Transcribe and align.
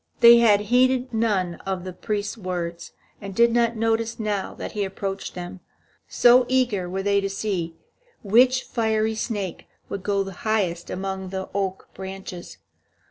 They 0.19 0.39
had 0.39 0.61
heeded 0.61 1.13
none 1.13 1.57
of 1.63 1.83
the 1.83 1.93
priest's 1.93 2.35
words, 2.35 2.93
and 3.21 3.35
did 3.35 3.51
not 3.51 3.75
notice 3.75 4.19
now 4.19 4.55
that 4.55 4.71
he 4.71 4.83
approached 4.83 5.35
them, 5.35 5.59
so 6.07 6.47
eager 6.49 6.89
were 6.89 7.03
they 7.03 7.21
to 7.21 7.29
see 7.29 7.75
which 8.23 8.63
fiery 8.63 9.13
snake 9.13 9.67
would 9.89 10.01
go 10.01 10.23
highest 10.31 10.89
among 10.89 11.29
the 11.29 11.49
oak 11.53 11.89
branches. 11.93 12.57